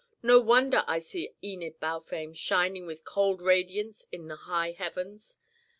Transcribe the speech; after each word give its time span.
No 0.23 0.39
wonder 0.39 0.83
I 0.87 0.97
see 0.97 1.35
Enid 1.43 1.79
Balfame 1.79 2.33
shining 2.33 2.87
with 2.87 3.03
cold 3.05 3.39
radiance 3.43 4.07
in 4.11 4.29
the 4.29 4.35
high 4.35 4.71
heavens. 4.71 5.37